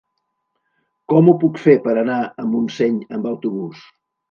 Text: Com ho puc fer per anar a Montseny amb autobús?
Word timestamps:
Com 1.13 1.29
ho 1.29 1.35
puc 1.43 1.61
fer 1.67 1.77
per 1.85 1.95
anar 2.05 2.17
a 2.23 2.49
Montseny 2.55 2.99
amb 3.19 3.31
autobús? 3.37 3.89